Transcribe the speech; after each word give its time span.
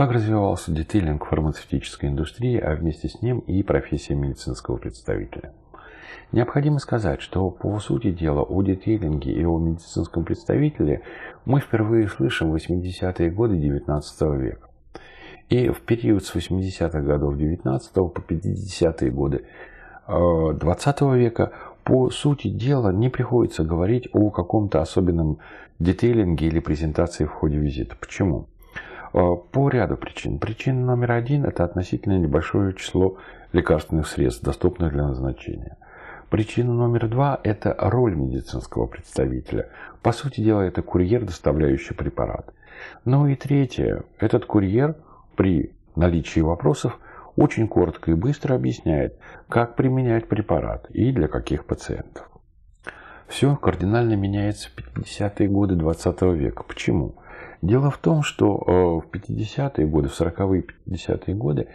Как 0.00 0.12
развивался 0.12 0.72
детейлинг 0.72 1.26
фармацевтической 1.26 2.08
индустрии, 2.08 2.58
а 2.58 2.74
вместе 2.74 3.06
с 3.06 3.20
ним 3.20 3.40
и 3.40 3.62
профессия 3.62 4.14
медицинского 4.14 4.78
представителя? 4.78 5.52
Необходимо 6.32 6.78
сказать, 6.78 7.20
что 7.20 7.50
по 7.50 7.78
сути 7.80 8.10
дела 8.10 8.40
о 8.40 8.62
детейлинге 8.62 9.30
и 9.30 9.44
о 9.44 9.58
медицинском 9.58 10.24
представителе 10.24 11.02
мы 11.44 11.60
впервые 11.60 12.08
слышим 12.08 12.50
в 12.50 12.54
80-е 12.54 13.30
годы 13.30 13.56
XIX 13.56 14.38
века. 14.38 14.70
И 15.50 15.68
в 15.68 15.82
период 15.82 16.24
с 16.24 16.34
80-х 16.34 16.98
годов 17.02 17.36
19 17.36 17.92
по 17.92 18.24
50-е 18.26 19.10
годы 19.10 19.44
20 20.08 21.02
э, 21.02 21.18
века 21.18 21.52
по 21.84 22.08
сути 22.08 22.48
дела 22.48 22.90
не 22.90 23.10
приходится 23.10 23.64
говорить 23.64 24.08
о 24.14 24.30
каком-то 24.30 24.80
особенном 24.80 25.40
детейлинге 25.78 26.46
или 26.46 26.60
презентации 26.60 27.26
в 27.26 27.32
ходе 27.32 27.58
визита. 27.58 27.96
Почему? 28.00 28.46
Э, 29.12 29.36
по 29.50 29.68
ряду 29.68 29.96
причин. 29.96 30.38
Причина 30.38 30.84
номер 30.84 31.12
один– 31.12 31.44
это 31.46 31.64
относительно 31.64 32.18
небольшое 32.18 32.74
число 32.74 33.16
лекарственных 33.52 34.06
средств, 34.06 34.44
доступных 34.44 34.92
для 34.92 35.08
назначения. 35.08 35.76
Причина 36.28 36.72
номер 36.72 37.08
два– 37.08 37.40
это 37.42 37.74
роль 37.76 38.14
медицинского 38.14 38.86
представителя. 38.86 39.68
По 40.02 40.12
сути 40.12 40.40
дела, 40.40 40.60
это 40.62 40.82
курьер, 40.82 41.24
доставляющий 41.24 41.96
препарат. 41.96 42.54
Ну 43.04 43.26
и 43.26 43.34
третье– 43.34 44.04
этот 44.18 44.46
курьер 44.46 44.94
при 45.34 45.72
наличии 45.96 46.40
вопросов 46.40 46.98
очень 47.34 47.66
коротко 47.66 48.12
и 48.12 48.14
быстро 48.14 48.54
объясняет, 48.54 49.18
как 49.48 49.74
применять 49.74 50.28
препарат 50.28 50.88
и 50.90 51.10
для 51.10 51.26
каких 51.26 51.64
пациентов. 51.64 52.28
Все 53.26 53.56
кардинально 53.56 54.14
меняется 54.14 54.68
в 54.68 54.98
50-е 54.98 55.48
годы 55.48 55.74
20 55.76 56.22
века. 56.22 56.64
Почему? 56.64 57.14
Дело 57.62 57.90
в 57.90 57.98
том, 57.98 58.22
что 58.22 58.62
э, 58.66 58.72
в 59.06 59.10
50-е 59.10 59.86
годы, 59.86 60.08
в 60.08 60.18
40-е 60.18 60.60
и 60.60 60.90
50-е 60.94 61.34
годы 61.34 61.68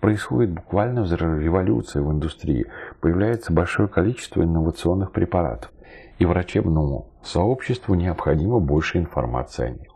происходит 0.00 0.52
буквально 0.52 1.04
революция 1.04 2.02
в 2.02 2.12
индустрии. 2.12 2.66
Появляется 3.00 3.52
большое 3.52 3.88
количество 3.88 4.42
инновационных 4.42 5.10
препаратов. 5.10 5.72
И 6.18 6.24
врачебному 6.24 7.08
сообществу 7.24 7.94
необходимо 7.94 8.60
больше 8.60 8.98
информации 8.98 9.66
о 9.66 9.70
них. 9.70 9.88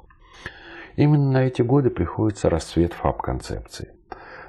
Именно 0.97 1.30
на 1.30 1.44
эти 1.44 1.62
годы 1.62 1.91
приходится 1.91 2.50
расцвет 2.50 2.92
ФАП-концепции. 2.94 3.92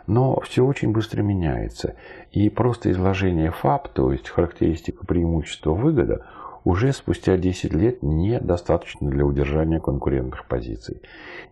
Но 0.08 0.40
все 0.40 0.66
очень 0.66 0.94
быстро 0.94 1.22
меняется. 1.22 1.95
И 2.31 2.50
просто 2.50 2.90
изложение 2.90 3.52
ФАП, 3.52 3.90
то 3.90 4.12
есть 4.12 4.30
характеристика 4.30 5.06
преимущества 5.06 5.73
выгода, 5.73 6.25
уже 6.68 6.92
спустя 6.92 7.38
10 7.38 7.73
лет 7.73 8.04
недостаточно 8.04 9.10
для 9.10 9.26
удержания 9.26 9.80
конкурентных 9.80 10.46
позиций. 10.48 11.02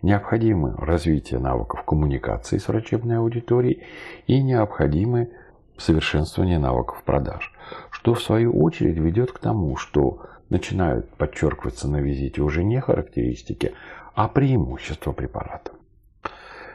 Необходимо 0.02 0.76
развитие 0.76 1.40
навыков 1.40 1.84
коммуникации 1.84 2.58
с 2.58 2.68
врачебной 2.68 3.20
аудиторией 3.20 3.84
и 4.28 4.44
необходимы 4.44 5.30
совершенствование 5.78 6.60
навыков 6.60 7.02
продаж, 7.06 7.54
что 7.92 8.14
в 8.14 8.22
свою 8.22 8.62
очередь 8.62 8.98
ведет 8.98 9.32
к 9.32 9.40
тому, 9.40 9.78
что 9.78 10.20
начинают 10.50 11.10
подчеркиваться 11.12 11.88
на 11.88 12.02
визите 12.02 12.42
уже 12.42 12.66
не 12.66 12.82
характеристики, 12.82 13.72
а 14.16 14.28
преимущества 14.28 15.14
препарата. 15.14 15.72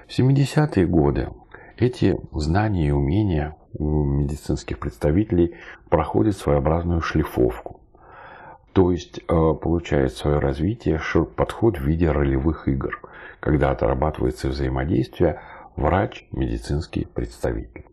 В 0.08 0.18
70-е 0.18 0.86
годы 0.86 1.28
эти 1.76 2.18
знания 2.32 2.88
и 2.88 2.90
умения 2.90 3.54
у 3.74 4.02
медицинских 4.02 4.78
представителей 4.78 5.56
проходят 5.90 6.38
своеобразную 6.38 7.02
шлифовку. 7.02 7.79
То 8.72 8.92
есть 8.92 9.18
э, 9.18 9.22
получает 9.26 10.12
свое 10.12 10.38
развитие 10.38 11.00
подход 11.36 11.78
в 11.78 11.82
виде 11.82 12.10
ролевых 12.10 12.68
игр, 12.68 13.00
когда 13.40 13.70
отрабатывается 13.70 14.48
взаимодействие 14.48 15.40
врач-медицинский 15.76 17.04
представитель. 17.06 17.86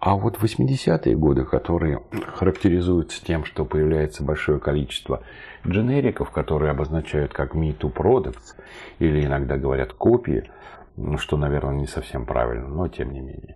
А 0.00 0.16
вот 0.16 0.38
80-е 0.38 1.16
годы, 1.16 1.44
которые 1.44 2.02
характеризуются 2.34 3.24
тем, 3.24 3.44
что 3.44 3.64
появляется 3.64 4.24
большое 4.24 4.58
количество 4.58 5.22
дженериков, 5.66 6.30
которые 6.30 6.72
обозначают 6.72 7.32
как 7.32 7.54
me 7.54 7.76
too 7.76 7.92
products, 7.92 8.56
или 8.98 9.24
иногда 9.24 9.56
говорят 9.56 9.92
копии, 9.92 10.50
ну, 10.96 11.16
что, 11.18 11.36
наверное, 11.36 11.76
не 11.76 11.86
совсем 11.86 12.26
правильно, 12.26 12.66
но 12.66 12.88
тем 12.88 13.12
не 13.12 13.20
менее 13.20 13.54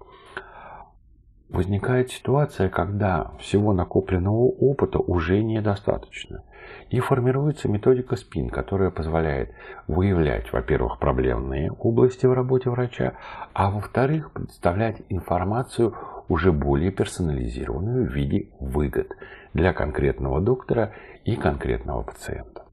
возникает 1.49 2.11
ситуация, 2.11 2.69
когда 2.69 3.33
всего 3.39 3.73
накопленного 3.73 4.45
опыта 4.45 4.99
уже 4.99 5.43
недостаточно. 5.43 6.43
И 6.91 6.99
формируется 7.01 7.69
методика 7.69 8.17
СПИН, 8.17 8.51
которая 8.51 8.91
позволяет 8.91 9.53
выявлять, 9.87 10.53
во-первых, 10.53 10.99
проблемные 10.99 11.71
области 11.73 12.27
в 12.27 12.33
работе 12.33 12.71
врача, 12.71 13.15
а 13.53 13.71
во-вторых, 13.71 14.33
представлять 14.33 15.03
информацию 15.09 15.95
уже 16.29 16.53
более 16.53 16.91
персонализированную 16.91 18.09
в 18.09 18.13
виде 18.13 18.49
выгод 18.59 19.13
для 19.55 19.73
конкретного 19.73 20.41
доктора 20.41 20.93
и 21.25 21.37
конкретного 21.37 22.03
пациента. 22.03 22.65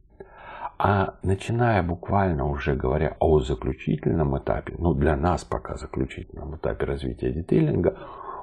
А 0.80 1.14
начиная 1.22 1.84
буквально 1.84 2.48
уже 2.50 2.76
говоря 2.76 3.16
о 3.20 3.40
заключительном 3.40 4.38
этапе, 4.38 4.76
ну 4.80 4.94
для 4.94 5.16
нас 5.16 5.44
пока 5.46 5.78
заключительном 5.78 6.56
этапе 6.56 6.86
развития 6.86 7.32
детейлинга, 7.32 7.96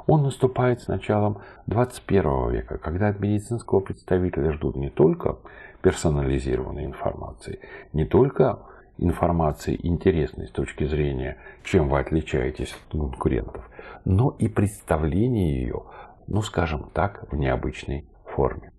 он 0.07 0.23
наступает 0.23 0.81
с 0.81 0.89
началом 0.89 1.39
21 1.67 2.51
века, 2.51 2.79
когда 2.79 3.09
от 3.09 3.21
медицинского 3.21 3.81
представителя 3.81 4.53
ждут 4.53 4.77
не 4.77 4.91
только 4.91 5.39
персонализированной 5.83 6.85
информации, 6.85 7.61
не 7.93 8.05
только 8.05 8.61
информации 8.99 9.79
интересной 9.83 10.49
с 10.49 10.51
точки 10.51 10.85
зрения, 10.85 11.39
чем 11.65 11.89
вы 11.89 12.01
отличаетесь 12.01 12.73
от 12.73 12.99
конкурентов, 12.99 13.69
но 14.05 14.37
и 14.39 14.49
представление 14.49 15.63
ее, 15.63 15.85
ну 16.27 16.43
скажем 16.43 16.91
так, 16.93 17.31
в 17.31 17.37
необычной 17.37 18.09
форме. 18.27 18.73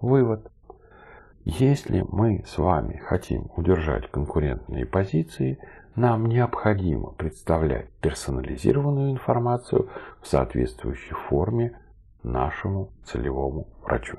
Вывод. 0.00 0.50
Если 1.44 2.04
мы 2.10 2.44
с 2.46 2.58
вами 2.58 2.98
хотим 2.98 3.50
удержать 3.56 4.10
конкурентные 4.10 4.84
позиции– 4.86 5.58
нам 5.98 6.26
необходимо 6.26 7.10
представлять 7.10 7.90
персонализированную 8.00 9.10
информацию 9.10 9.90
в 10.22 10.28
соответствующей 10.28 11.14
форме 11.14 11.78
нашему 12.22 12.92
целевому 13.04 13.66
врачу. 13.82 14.18